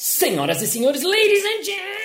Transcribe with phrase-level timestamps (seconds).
[0.00, 1.98] Senhoras e senhores, ladies and gentlemen,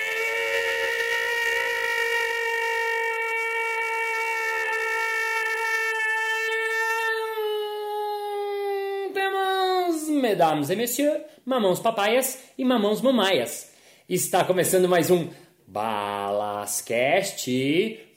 [10.20, 13.72] mesdames et messieurs, mamãos papaias e mamãos mamaias.
[14.08, 15.28] Está começando mais um
[15.68, 17.48] Balascast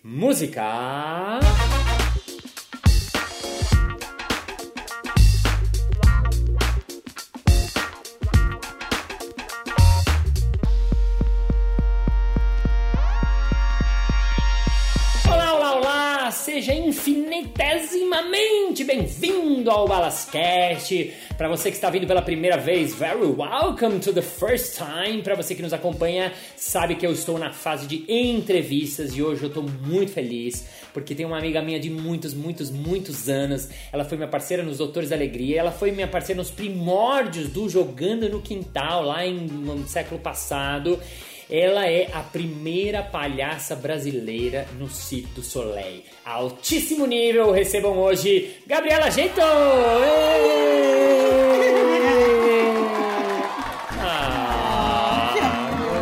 [0.04, 1.40] Música.
[16.48, 21.14] Seja infinitesimamente bem-vindo ao Balascast.
[21.38, 25.22] Para você que está vindo pela primeira vez, very welcome to the first time.
[25.22, 29.44] Para você que nos acompanha, sabe que eu estou na fase de entrevistas e hoje
[29.44, 33.68] eu estou muito feliz porque tem uma amiga minha de muitos, muitos, muitos anos.
[33.92, 37.68] Ela foi minha parceira nos Doutores da Alegria, ela foi minha parceira nos primórdios do
[37.68, 40.98] Jogando no Quintal lá em, no século passado.
[41.50, 46.04] Ela é a primeira palhaça brasileira no Cirque du Soleil.
[46.26, 49.40] Altíssimo nível, recebam hoje Gabriela Jeito!
[54.30, 55.32] Ah,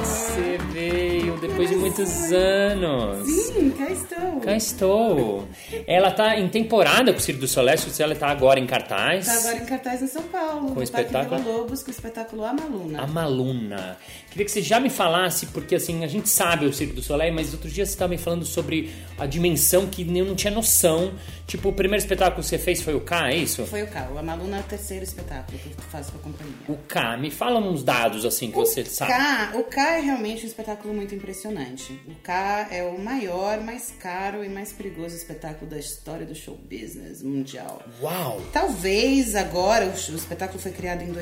[0.02, 3.27] você veio depois de muitos anos.
[3.27, 4.39] Sim, cá estou.
[4.42, 5.48] Cá estou.
[5.88, 9.25] Ela tá em temporada com o Cirque du Soleil, se ela tá agora em cartaz.
[9.27, 10.73] Tá agora em cartaz em São Paulo.
[10.73, 11.42] Com o espetáculo?
[11.44, 13.02] Lobos, com o espetáculo Amaluna.
[13.02, 13.98] A Maluna.
[14.36, 17.33] Queria que você já me falasse, porque assim, a gente sabe o Cirque du Soleil,
[17.33, 21.14] mas outro dia você estava me falando sobre a dimensão que eu não tinha noção.
[21.47, 23.66] Tipo, o primeiro espetáculo que você fez foi o K, é isso?
[23.66, 24.09] Foi o K.
[24.14, 26.53] O Amaluna é o terceiro espetáculo que eu faço com a companhia.
[26.67, 29.14] O K, me fala uns dados assim que você sabe.
[29.14, 31.97] K, o K é realmente um espetáculo muito impressionante.
[32.05, 36.58] O K é o maior, mais caro e mais perigoso espetáculo da história do show
[36.58, 37.81] business mundial.
[38.02, 38.42] Uau!
[38.52, 41.14] Talvez agora, o, o espetáculo foi criado em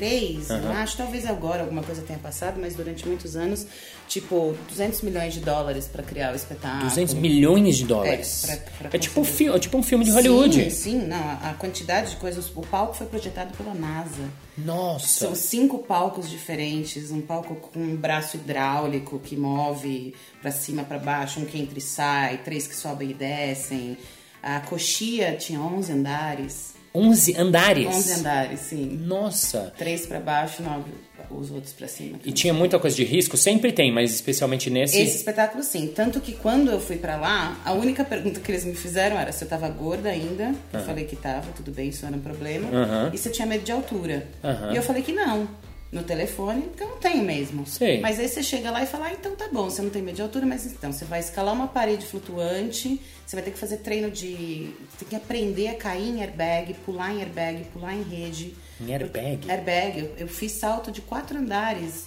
[0.00, 0.70] 2003, eu Aham.
[0.82, 0.96] acho.
[0.96, 3.66] Talvez agora alguma coisa tenha passado, mas durante muitos anos,
[4.08, 6.84] tipo, 200 milhões de dólares pra criar o espetáculo.
[6.84, 8.44] 200 milhões de dólares.
[8.44, 9.50] É, pra- pra é tipo, um conseguir.
[9.50, 10.62] fi- é tipo um filme de Hollywood.
[10.64, 11.16] Sim, sim, não.
[11.18, 12.50] A a quantidade de coisas.
[12.54, 14.30] O palco foi projetado pela NASA.
[14.56, 15.06] Nossa!
[15.06, 20.98] São cinco palcos diferentes, um palco com um braço hidráulico que move pra cima, pra
[20.98, 23.96] baixo, um que entra e sai, três que sobem e descem.
[24.42, 26.74] A coxia tinha 11 andares.
[26.94, 27.86] 11 andares.
[27.86, 29.00] 11 andares, sim.
[29.04, 29.72] Nossa!
[29.76, 30.90] Três pra baixo, nove
[31.30, 32.18] os outros pra cima.
[32.24, 33.36] E tinha muita coisa de risco?
[33.36, 35.00] Sempre tem, mas especialmente nesse.
[35.00, 35.86] Esse espetáculo sim.
[35.94, 39.30] Tanto que quando eu fui pra lá, a única pergunta que eles me fizeram era
[39.30, 40.54] se eu tava gorda ainda.
[40.72, 42.68] Eu falei que tava, tudo bem, isso não era um problema.
[42.68, 43.10] Aham.
[43.12, 44.26] E se eu tinha medo de altura.
[44.42, 44.72] Aham.
[44.72, 45.48] E eu falei que não.
[45.92, 47.66] No telefone, que eu não tenho mesmo.
[47.66, 48.00] Sei.
[48.00, 50.14] Mas aí você chega lá e fala, ah, então tá bom, você não tem medo
[50.14, 53.78] de altura, mas então você vai escalar uma parede flutuante, você vai ter que fazer
[53.78, 54.72] treino de.
[54.88, 58.54] Você tem que aprender a cair em airbag, pular em airbag, pular em rede.
[58.80, 59.50] Em airbag?
[59.50, 62.06] Airbag, eu, eu fiz salto de quatro andares,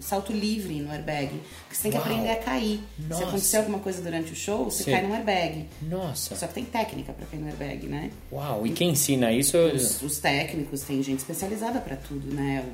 [0.00, 1.28] salto livre no airbag.
[1.28, 2.06] Porque você tem que Uau.
[2.06, 2.80] aprender a cair.
[2.98, 3.22] Nossa.
[3.22, 4.90] Se acontecer alguma coisa durante o show, você Sim.
[4.92, 5.66] cai num airbag.
[5.82, 6.36] Nossa!
[6.36, 8.10] Só que tem técnica pra cair no airbag, né?
[8.32, 8.66] Uau!
[8.66, 9.56] E quem ensina isso?
[9.58, 12.64] Os, os técnicos, tem gente especializada pra tudo, né?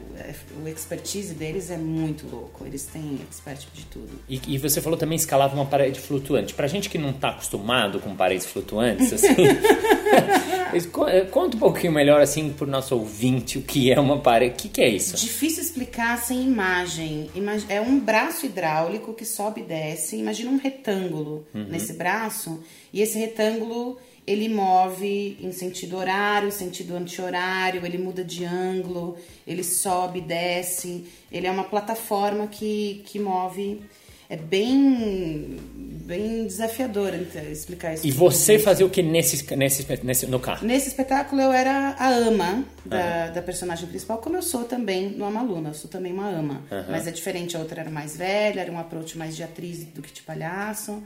[0.59, 2.65] O, o expertise deles é muito louco.
[2.67, 4.11] Eles têm expert de tudo.
[4.29, 6.55] E, e você falou também escalava uma parede flutuante.
[6.55, 9.35] Pra gente que não tá acostumado com paredes flutuantes, assim.
[11.09, 14.55] eh, conta um pouquinho melhor, assim, pro nosso ouvinte, o que é uma parede.
[14.55, 15.17] O que, que é isso?
[15.17, 17.31] Difícil explicar sem imagem.
[17.35, 20.17] Ima- É um braço hidráulico que sobe e desce.
[20.17, 22.63] Imagina um retângulo nesse braço.
[22.93, 29.63] E esse retângulo ele move em sentido horário, sentido anti-horário, ele muda de ângulo, ele
[29.63, 31.05] sobe e desce.
[31.31, 33.83] Ele é uma plataforma que, que move.
[34.29, 38.07] É bem, bem desafiador então, explicar isso.
[38.07, 40.67] E você fazia o que nesse, nesse, nesse, no carro?
[40.67, 45.25] Nesse espetáculo eu era a ama da, da personagem principal, como eu sou também no
[45.25, 46.63] Amaluna, eu sou também uma ama.
[46.89, 50.01] Mas é diferente, a outra era mais velha, era um approach mais de atriz do
[50.01, 51.03] que de palhaço.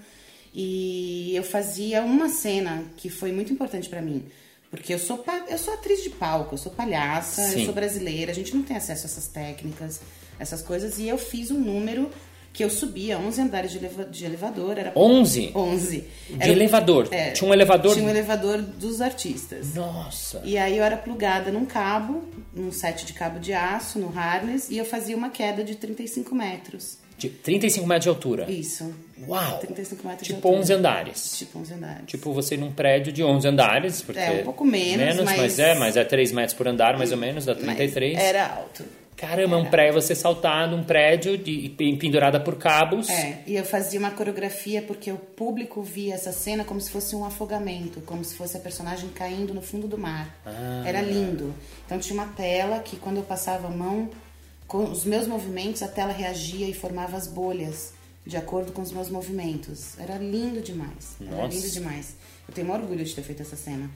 [0.54, 4.24] E eu fazia uma cena que foi muito importante pra mim.
[4.70, 7.60] Porque eu sou, eu sou atriz de palco, eu sou palhaça, Sim.
[7.60, 10.00] eu sou brasileira, a gente não tem acesso a essas técnicas,
[10.38, 10.98] essas coisas.
[10.98, 12.10] E eu fiz um número
[12.58, 14.76] que eu subia 11 andares de, eleva- de elevador.
[14.76, 15.52] Era 11?
[15.54, 16.04] 11.
[16.28, 17.06] De elevador?
[17.12, 17.94] é, Tinha um elevador?
[17.94, 19.74] Tinha um elevador dos artistas.
[19.74, 20.42] Nossa!
[20.44, 24.68] E aí eu era plugada num cabo, num set de cabo de aço, no harness,
[24.70, 26.98] e eu fazia uma queda de 35 metros.
[27.16, 28.50] De 35 metros de altura.
[28.50, 28.92] Isso.
[29.26, 29.58] Uau!
[29.58, 30.60] 35 metros de Tipo altura.
[30.62, 31.38] 11 andares.
[31.38, 32.02] Tipo 11 andares.
[32.06, 35.58] Tipo você num prédio de 11 andares, porque É, um pouco menos, menos, mas, mas-
[35.60, 38.18] é, mas é 3 metros por andar, mais ou menos, dá Mas 33.
[38.18, 38.84] Era alto.
[39.18, 41.68] Caramba, é um prédio, você saltar num prédio de,
[41.98, 43.08] pendurada por cabos.
[43.08, 47.16] É, e eu fazia uma coreografia porque o público via essa cena como se fosse
[47.16, 50.32] um afogamento, como se fosse a personagem caindo no fundo do mar.
[50.46, 50.84] Ah.
[50.86, 51.52] Era lindo.
[51.84, 54.08] Então tinha uma tela que quando eu passava a mão,
[54.68, 57.92] com os meus movimentos, a tela reagia e formava as bolhas
[58.24, 59.98] de acordo com os meus movimentos.
[59.98, 61.16] Era lindo demais.
[61.20, 61.56] Era Nossa.
[61.56, 62.14] lindo demais.
[62.46, 63.90] Eu tenho orgulho de ter feito essa cena.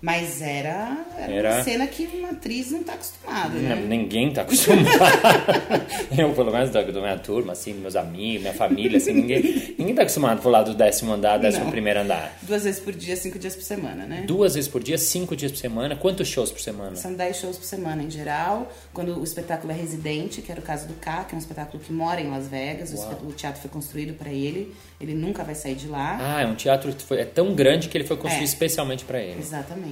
[0.00, 3.74] Mas era, era, Era- uma cena que uma atriz não tá acostumada, né?
[3.76, 4.86] Ninguém tá acostumado.
[6.16, 9.94] eu, pelo menos da, da minha turma, assim, meus amigos, minha família, assim, ninguém, ninguém
[9.94, 11.70] tá acostumado a pular do décimo andar, décimo Não.
[11.70, 12.36] primeiro andar.
[12.42, 14.24] Duas vezes por dia, cinco dias por semana, né?
[14.26, 15.96] Duas vezes por dia, cinco dias por semana.
[15.96, 16.94] Quantos shows por semana?
[16.96, 18.70] São 10 shows por semana em geral.
[18.92, 21.82] Quando o espetáculo é residente, que era o caso do K, que é um espetáculo
[21.82, 25.54] que mora em Las Vegas, o o teatro foi construído para ele, ele nunca vai
[25.54, 26.18] sair de lá.
[26.20, 28.44] Ah, é um teatro que foi, é tão grande que ele foi construído É.
[28.44, 29.38] especialmente pra ele.
[29.40, 29.85] Exatamente.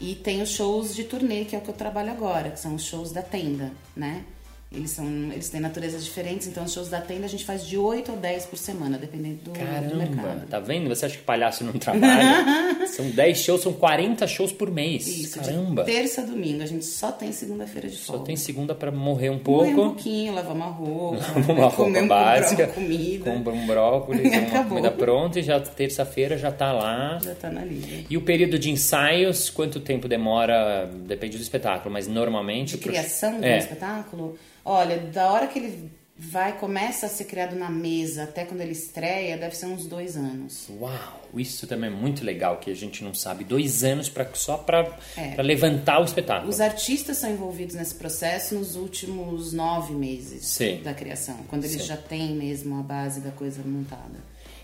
[0.00, 2.74] E tem os shows de turnê, que é o que eu trabalho agora, que são
[2.74, 4.24] os shows da tenda, né?
[4.72, 7.76] Eles, são, eles têm naturezas diferentes, então os shows da tenda a gente faz de
[7.76, 10.46] 8 ou 10 por semana, dependendo do, do Caramba, mercado.
[10.48, 10.88] tá vendo?
[10.88, 12.86] Você acha que palhaço não trabalha?
[12.86, 15.08] são 10 shows, são 40 shows por mês.
[15.08, 15.82] Isso, Caramba.
[15.82, 16.62] terça a domingo.
[16.62, 18.26] A gente só tem segunda-feira de Só folga.
[18.26, 19.94] tem segunda pra morrer um Morrer um pouco.
[19.94, 21.18] pouquinho, lavar uma roupa,
[21.52, 23.24] uma roupa comer um básica, uma comida.
[23.28, 27.18] compra um brócolis, uma comida pronta e já terça-feira já tá lá.
[27.20, 28.06] Já tá na lista.
[28.08, 30.88] E o período de ensaios, quanto tempo demora?
[31.06, 32.76] Depende do espetáculo, mas normalmente...
[32.76, 33.58] De criação do é.
[33.58, 34.38] espetáculo?
[34.64, 35.90] Olha, da hora que ele
[36.22, 40.16] vai, começa a ser criado na mesa até quando ele estreia, deve ser uns dois
[40.18, 40.68] anos.
[40.78, 43.42] Uau, isso também é muito legal, que a gente não sabe.
[43.42, 45.40] Dois anos pra, só pra, É.
[45.42, 46.50] levantar o espetáculo.
[46.50, 50.82] Os artistas são envolvidos nesse processo nos últimos nove meses Sim.
[50.82, 51.88] da criação, quando eles Sim.
[51.88, 54.20] já têm mesmo a base da coisa montada.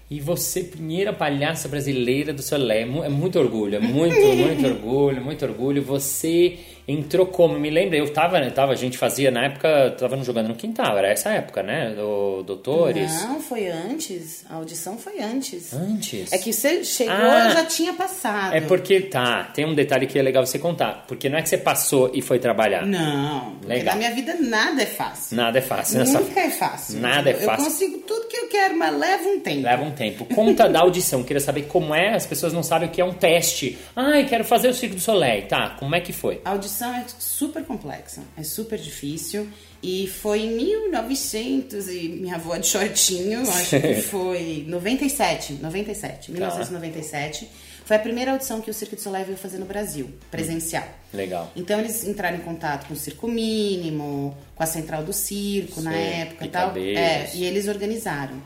[0.09, 4.65] E você, primeira palhaça brasileira do Solé, é mu- é muito orgulho, é muito, muito
[4.67, 5.83] orgulho, muito orgulho.
[5.83, 7.59] Você entrou como?
[7.59, 10.97] Me lembra, eu tava, eu tava, a gente fazia na época, tava jogando no quintal,
[10.97, 11.93] era essa época, né?
[11.97, 13.11] Do Doutores.
[13.25, 14.45] Não, foi antes.
[14.49, 15.75] A audição foi antes.
[15.75, 16.33] Antes.
[16.33, 17.49] É que você chegou, Ah.
[17.49, 18.55] eu já tinha passado.
[18.55, 21.05] É porque, tá, tem um detalhe que é legal você contar.
[21.09, 22.87] Porque não é que você passou e foi trabalhar.
[22.87, 23.95] Não, porque Legal.
[23.95, 25.37] na minha vida nada é fácil.
[25.37, 27.01] Nada é fácil nessa Nunca é fácil.
[27.01, 27.65] Nada é fácil.
[27.65, 28.26] Eu consigo tudo
[28.57, 29.63] que eu quero, mas leva um tempo.
[29.63, 30.25] Leva um tempo.
[30.35, 31.23] Conta da audição.
[31.23, 32.15] Queria saber como é.
[32.15, 33.79] As pessoas não sabem o que é um teste.
[33.95, 35.47] Ai, quero fazer o Circo do Soleil.
[35.47, 36.41] Tá, como é que foi?
[36.45, 39.49] A audição é super complexa, é super difícil.
[39.83, 47.49] E foi em 1900 e minha avó de shortinho, acho que foi 97, 97, 1997.
[47.87, 50.83] Foi a primeira audição que o Circo de Soleil veio fazer no Brasil, presencial.
[51.15, 51.53] Legal.
[51.55, 55.93] Então eles entraram em contato com o Circo Mínimo, com a Central do Circo na
[55.93, 56.77] Sei, época e tal.
[56.77, 58.43] É, e eles organizaram.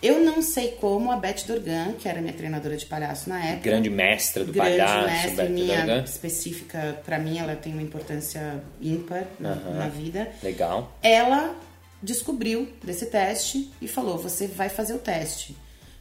[0.00, 3.64] Eu não sei como a Beth Dorgan, que era minha treinadora de palhaço na época,
[3.64, 6.04] Grande mestra do grande palhaço, mestre, Beto minha Dorgan.
[6.04, 10.30] específica, pra mim ela tem uma importância ímpar na, na vida.
[10.44, 10.96] Legal.
[11.02, 11.56] Ela
[12.00, 15.52] descobriu desse teste e falou: Você vai fazer o teste.
[15.52, 15.56] Eu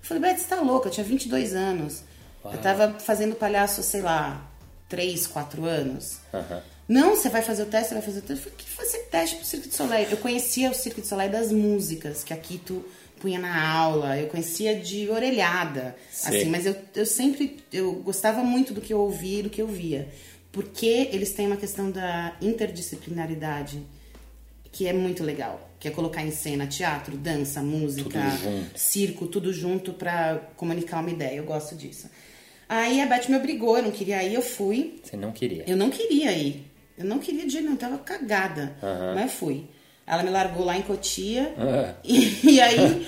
[0.07, 0.87] falei: Beth, você tá louca?
[0.89, 2.03] Eu tinha 22 anos.
[2.53, 4.49] Eu tava fazendo palhaço, sei lá,
[4.89, 6.17] 3, 4 anos.
[6.33, 6.61] Aham.
[6.87, 8.45] Não, você vai fazer o teste, você vai fazer o teste.
[8.45, 10.07] Eu falei, que fazer teste pro Circo de Soleil?
[10.09, 12.85] Eu conhecia o Circo de Soleil das músicas, que aqui tu
[13.19, 14.19] punha na aula.
[14.19, 16.41] Eu conhecia de orelhada, Sei.
[16.41, 16.49] assim.
[16.49, 19.67] Mas eu, eu sempre, eu gostava muito do que eu ouvia e do que eu
[19.67, 20.07] via.
[20.51, 23.81] Porque eles têm uma questão da interdisciplinaridade
[24.71, 25.69] que é muito legal.
[25.79, 31.09] Que é colocar em cena teatro, dança, música, Tudo circo, tudo junto pra comunicar uma
[31.09, 31.37] ideia.
[31.37, 32.09] Eu gosto disso.
[32.67, 34.99] Aí a Beth me obrigou, eu não queria ir, eu fui.
[35.03, 35.63] Você não queria.
[35.67, 36.65] Eu não queria ir.
[36.97, 38.75] Eu não queria de eu tava cagada.
[38.81, 39.15] Aham.
[39.15, 39.65] Mas fui.
[40.07, 41.53] Ela me largou lá em Cotia.
[41.57, 41.95] Ah.
[42.03, 43.07] E, e aí,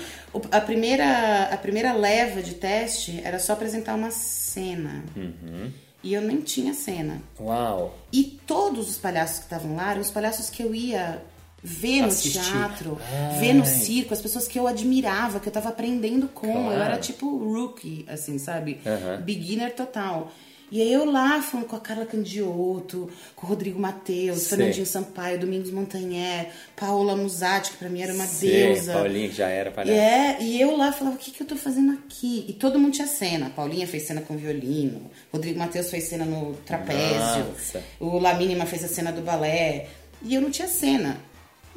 [0.50, 5.04] a primeira, a primeira leva de teste era só apresentar uma cena.
[5.16, 5.70] Uhum.
[6.02, 7.20] E eu nem tinha cena.
[7.40, 7.96] Uau.
[8.12, 11.22] E todos os palhaços que estavam lá eram os palhaços que eu ia
[11.62, 12.40] ver no Assistir.
[12.40, 13.40] teatro, Ai.
[13.40, 16.50] ver no circo, as pessoas que eu admirava, que eu tava aprendendo com.
[16.52, 16.72] Claro.
[16.72, 18.80] Eu era tipo rookie, assim, sabe?
[18.86, 19.20] Aham.
[19.22, 20.30] Beginner total.
[20.70, 24.58] E aí eu lá falando com a Carla Candioto, com o Rodrigo Matheus, Sei.
[24.58, 28.92] Fernandinho Sampaio, Domingos Montanher, Paola Musatti, que pra mim era uma Sei, deusa.
[28.92, 29.98] Paulinha que já era E, palhaço.
[29.98, 32.44] é, e eu lá falava, o que, que eu tô fazendo aqui?
[32.46, 33.46] E todo mundo tinha cena.
[33.46, 37.82] A Paulinha fez cena com violino, Rodrigo Matheus fez cena no trapézio, Nossa.
[37.98, 39.86] o La Mínima fez a cena do balé.
[40.22, 41.16] E eu não tinha cena.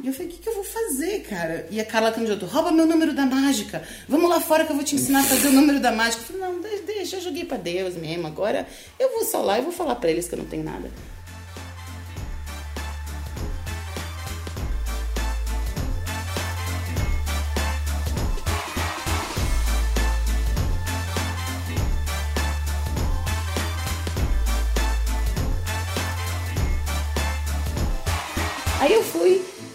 [0.04, 1.68] E eu falei, o que, que eu vou fazer, cara?
[1.70, 3.84] E a Carla Candioto, rouba meu número da mágica.
[4.10, 6.24] Vamos lá fora que eu vou te ensinar a fazer o número da mágica.
[6.24, 8.26] Eu falei, não, de- deixa, eu joguei pra Deus mesmo.
[8.26, 8.68] Agora
[9.00, 10.90] eu vou só lá e vou falar pra eles que eu não tenho nada.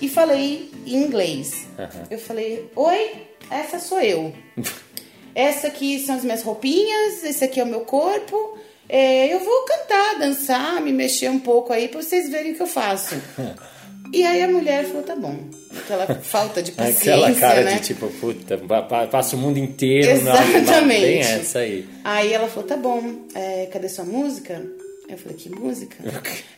[0.01, 1.67] E falei em inglês.
[1.79, 2.03] Aham.
[2.11, 3.11] Eu falei: Oi,
[3.51, 4.33] essa sou eu.
[5.35, 8.57] Essa aqui são as minhas roupinhas, esse aqui é o meu corpo.
[8.89, 12.63] É, eu vou cantar, dançar, me mexer um pouco aí pra vocês verem o que
[12.63, 13.15] eu faço.
[14.15, 15.37] E aí a mulher falou: tá bom.
[15.79, 17.75] Aquela falta de paciência, Aquela cara né?
[17.75, 21.01] de tipo, puta, pa- pa- passa o mundo inteiro na Exatamente.
[21.03, 21.87] Bem essa aí.
[22.03, 23.03] Aí ela falou, tá bom,
[23.35, 24.65] é, cadê sua música?
[25.09, 25.97] Eu falei, que música?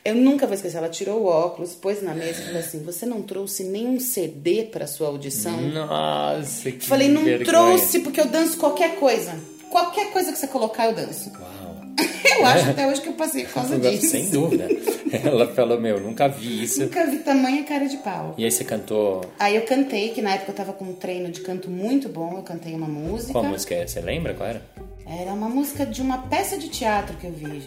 [0.05, 0.79] Eu nunca vou esquecer.
[0.79, 4.65] Ela tirou o óculos, pôs na mesa e falou assim: Você não trouxe nenhum CD
[4.65, 5.61] pra sua audição?
[5.61, 7.45] Nossa, que Falei, não vergonha.
[7.47, 9.35] trouxe porque eu danço qualquer coisa.
[9.71, 11.31] Qualquer coisa que você colocar, eu danço.
[11.39, 11.59] Uau.
[12.39, 14.07] Eu acho até hoje que eu passei por causa disso.
[14.11, 14.69] Sem dúvida.
[15.25, 16.81] Ela falou, meu, nunca vi isso.
[16.83, 18.35] Nunca vi tamanha cara de pau.
[18.39, 19.23] E aí você cantou.
[19.39, 22.37] Aí eu cantei, que na época eu tava com um treino de canto muito bom,
[22.37, 23.33] eu cantei uma música.
[23.33, 23.87] Qual música é?
[23.87, 24.63] Você lembra qual era?
[25.05, 27.63] Era uma música de uma peça de teatro que eu vi.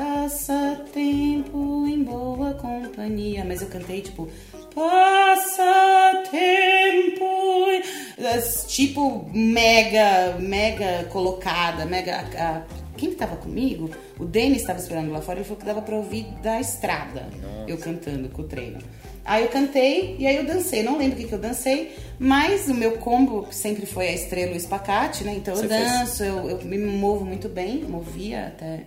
[0.00, 3.42] Passa tempo em boa companhia.
[3.46, 4.28] Mas eu cantei tipo.
[4.74, 7.24] Passa tempo.
[7.70, 12.18] em-" Tipo, mega, mega colocada, mega.
[12.38, 12.62] a-
[12.98, 13.90] quem que tava comigo?
[14.18, 17.26] O Denis estava esperando lá fora, ele falou que dava pra ouvir da estrada.
[17.66, 18.78] Eu cantando com o treino.
[19.24, 20.82] Aí eu cantei e aí eu dancei.
[20.82, 24.50] Não lembro o que, que eu dancei, mas o meu combo sempre foi a estrela
[24.52, 25.34] e o espacate, né?
[25.36, 28.80] Então eu Você fez- danço, eu, eu me movo muito bem, movia até.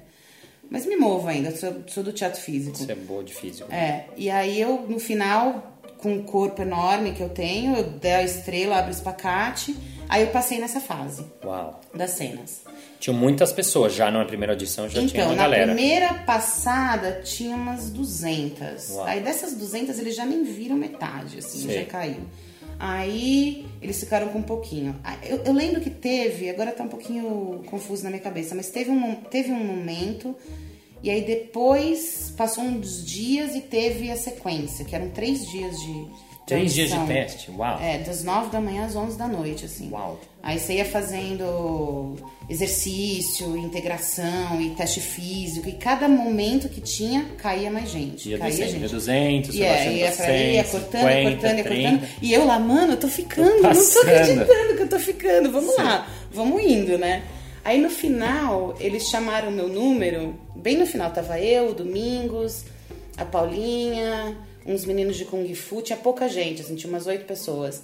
[0.69, 2.77] Mas me movo ainda, sou, sou do teatro físico.
[2.77, 3.71] Você é boa de físico.
[3.73, 8.13] É, e aí eu, no final, com o corpo enorme que eu tenho, eu dei
[8.13, 9.75] a estrela, abro o espacate,
[10.07, 11.79] aí eu passei nessa fase Uau.
[11.93, 12.61] das cenas.
[12.99, 15.73] Tinham muitas pessoas já na primeira audição, já tinha Então, uma na galera.
[15.73, 18.89] primeira passada tinha umas 200.
[18.91, 19.05] Uau.
[19.05, 21.79] Aí dessas 200 eles já nem viram metade, assim, Sei.
[21.79, 22.21] já caiu.
[22.79, 24.95] Aí eles ficaram com um pouquinho.
[25.03, 28.69] Ah, Eu, eu lembro que teve, agora tá um pouquinho confuso na minha cabeça, mas
[28.69, 30.33] teve um, teve um momento,
[31.03, 36.28] e aí depois passou uns dias e teve a sequência, que eram três dias de.
[36.49, 37.79] Três dias de teste, uau.
[37.79, 39.91] É, das 9 da manhã às 11 da noite, assim.
[39.91, 40.19] Uau.
[40.41, 42.15] Aí você ia fazendo
[42.49, 45.69] exercício, integração e teste físico.
[45.69, 48.29] E cada momento que tinha, caía mais gente.
[48.29, 48.81] Ia caía descendo, gente.
[48.81, 51.63] ia 200, E é, baixando ia pra aí, ia 100, cortando, 50, ia cortando, ia
[51.63, 51.89] 30.
[51.89, 52.09] cortando.
[52.21, 55.51] E eu lá, mano, eu tô ficando, Tô não tô acreditando que eu tô ficando.
[55.51, 57.23] Vamos lá, vamos indo, né?
[57.63, 60.35] Aí no final, eles chamaram o meu número.
[60.55, 62.63] Bem no final, tava eu, o Domingos,
[63.17, 64.35] a Paulinha,
[64.69, 65.81] uns meninos de Kung Fu.
[65.81, 67.83] Tinha pouca gente, assim, tinha umas oito pessoas.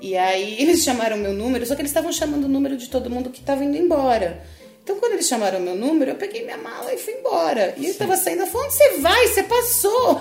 [0.00, 3.10] E aí eles chamaram meu número, só que eles estavam chamando o número de todo
[3.10, 4.42] mundo que tava indo embora.
[4.84, 7.74] Então, quando eles chamaram meu número, eu peguei minha mala e fui embora.
[7.76, 9.28] E eu tava saindo, ela falou, onde você vai?
[9.28, 10.18] Você passou!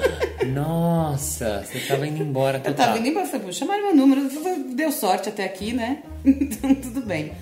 [0.54, 2.86] Nossa, você tava indo embora Eu total.
[2.86, 6.02] tava indo embora, falei, chamaram meu número, eu falei, deu sorte até aqui, né?
[6.24, 7.32] Então tudo bem.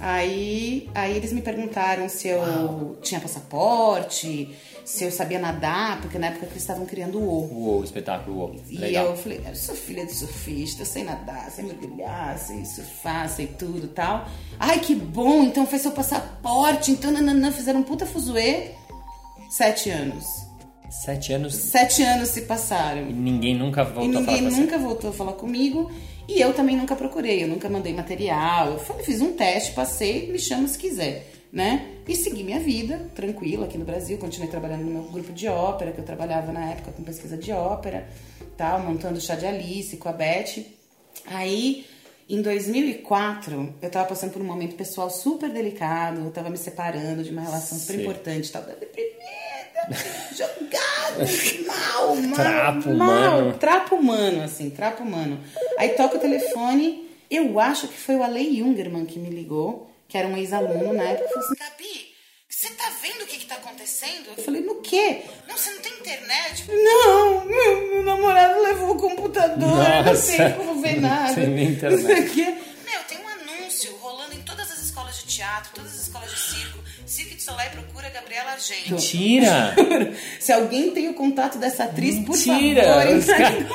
[0.00, 4.48] Aí, aí eles me perguntaram se eu tinha passaporte,
[4.84, 7.54] se eu sabia nadar, porque na época eles estavam criando o O.
[7.54, 8.54] Uou, o espetáculo.
[8.68, 9.06] E Legal.
[9.06, 13.84] eu falei, eu sou filha de surfista, sei nadar, sei mergulhar, sei surfar, sei tudo
[13.86, 14.28] e tal.
[14.58, 18.72] Ai, que bom, então foi seu passaporte, então nananã, fizeram um puta fuzuê.
[19.50, 20.24] Sete anos.
[20.90, 23.08] Sete anos Sete anos se passaram.
[23.08, 25.90] e ninguém nunca voltou E a falar ninguém com nunca voltou a falar comigo.
[26.28, 28.68] E eu também nunca procurei, eu nunca mandei material.
[28.72, 31.86] Eu falei, fiz um teste, passei, me chama se quiser, né?
[32.06, 34.18] E segui minha vida, tranquila, aqui no Brasil.
[34.18, 37.52] Continuei trabalhando no meu grupo de ópera, que eu trabalhava na época com pesquisa de
[37.52, 38.08] ópera,
[38.56, 40.64] tal, montando chá de Alice com a Beth.
[41.26, 41.86] Aí,
[42.28, 47.22] em 2004, eu tava passando por um momento pessoal super delicado, eu tava me separando
[47.22, 48.00] de uma relação super Sim.
[48.02, 49.14] importante, tava deprimida,
[50.34, 51.24] jogada,
[51.68, 53.58] mal, mal, Trapo mal, humano.
[53.58, 55.38] trapo humano, assim, trapo humano.
[55.78, 60.18] Aí toca o telefone, eu acho que foi o Ale Jungerman que me ligou, que
[60.18, 62.14] era um ex-aluno na época, e falou assim: Gabi,
[62.48, 64.28] você tá vendo o que que tá acontecendo?
[64.36, 65.22] Eu falei: no quê?
[65.48, 66.70] Não, você não tem internet?
[66.70, 70.54] Não, meu, meu namorado levou o computador, eu não sei Nossa.
[70.54, 71.34] como ver nada.
[71.34, 72.00] Sem nem internet.
[72.00, 72.44] Não sei o quê.
[72.84, 76.38] Meu, tem um anúncio rolando em todas as escolas de teatro, todas as escolas de
[76.38, 76.73] circo.
[77.44, 78.90] Cirque de Soleil procura Gabriela Argento.
[78.90, 79.74] Mentira!
[80.40, 82.82] Se alguém tem o contato dessa atriz, por Mentira!
[82.84, 83.66] favor, Os, cara-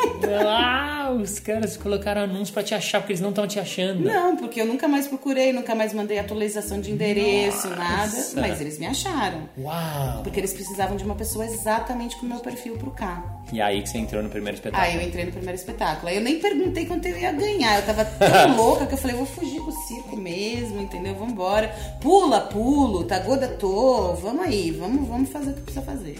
[0.50, 4.04] ah, os caras colocaram anúncio pra te achar, porque eles não estão te achando.
[4.04, 8.06] Não, porque eu nunca mais procurei, nunca mais mandei atualização de endereço, nada.
[8.16, 8.40] Nossa.
[8.42, 9.50] Mas eles me acharam.
[9.58, 10.24] Uau!
[10.24, 13.24] Porque eles precisavam de uma pessoa exatamente com o meu perfil pro K.
[13.52, 14.84] E aí que você entrou no primeiro espetáculo.
[14.92, 16.08] Aí eu entrei no primeiro espetáculo.
[16.10, 17.78] Aí eu nem perguntei quanto eu ia ganhar.
[17.80, 21.16] Eu tava tão louca que eu falei, vou fugir com o circo mesmo, entendeu?
[21.16, 21.70] Vambora.
[22.00, 24.14] Pula, pulo, tá gorda, tô.
[24.14, 26.16] Vamos aí, vamos, vamos fazer o que precisa fazer.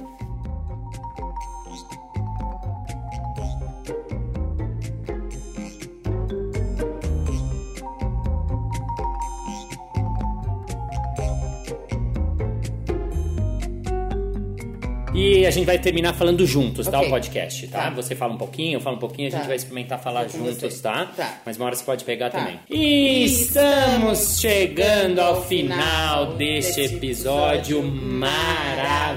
[15.14, 16.98] E a gente vai terminar falando juntos, tá?
[16.98, 17.08] Ok.
[17.08, 17.84] O podcast, tá?
[17.84, 17.90] Tá.
[17.92, 19.48] Você fala um pouquinho, eu falo um pouquinho, a gente Tá.
[19.48, 21.06] vai experimentar falar com juntos, tá?
[21.18, 21.40] Tá.
[21.46, 22.38] Mas uma hora você pode pegar Tá.
[22.40, 22.60] também.
[22.70, 27.82] E estamos chegando ao final deste episódio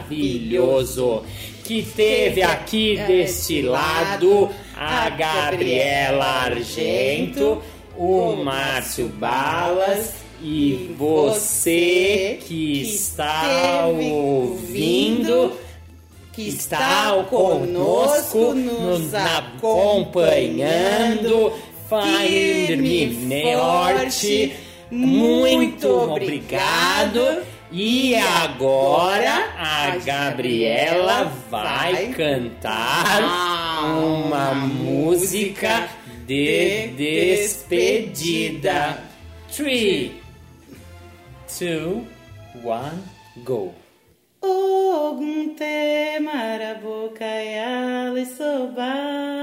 [0.02, 1.22] maravilhoso
[1.64, 7.62] que teve aqui deste lado a Gabriela Argento,
[7.96, 14.91] o Márcio Balas e você que está ouvindo
[16.32, 21.52] que está conosco, nos acompanhando,
[21.88, 24.56] firme forte.
[24.90, 27.52] Muito obrigado.
[27.74, 33.22] E agora a Gabriela vai cantar
[33.96, 35.88] uma música
[36.26, 39.02] de despedida.
[39.50, 40.20] Three,
[41.58, 42.06] two,
[42.62, 43.02] one,
[43.42, 43.72] go.
[44.42, 49.41] Ogunte marabokayale soba Oloshun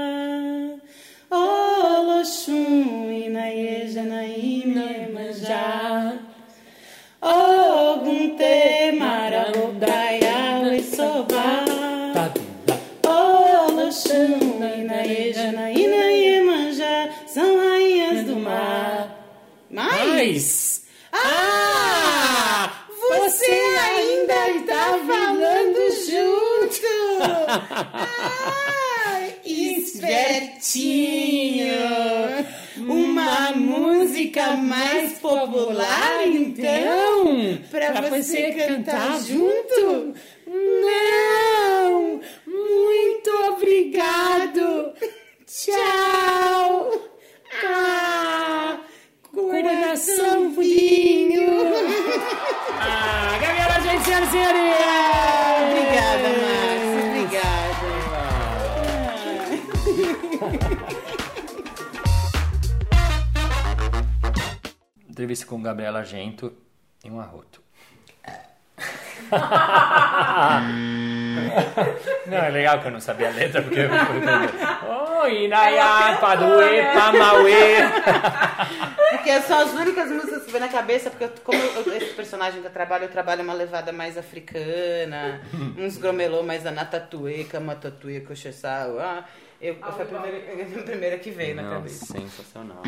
[30.00, 31.74] espertinho!
[32.78, 37.58] Uma música mais popular, então?
[37.70, 40.14] Pra você cantar junto?
[65.10, 66.52] Entrevista com Gabriela Argento
[67.04, 67.60] em um arroto.
[72.26, 74.20] Não, é legal que eu não sabia a letra, porque eu fui
[75.22, 77.76] Oi, Inaiá, Paduê, Pamauê.
[79.10, 82.60] Porque são as únicas músicas que vem na cabeça, porque eu- como eu- esse personagem
[82.60, 85.40] que eu trabalho, eu trabalho uma levada mais africana,
[85.76, 88.98] uns gromelô mais anatatuê, kamatatuê, cochessau.
[88.98, 89.24] Ah,
[89.60, 92.06] eu, foi a primeira, a primeira que veio na Não, cabeça.
[92.06, 92.82] sensacional.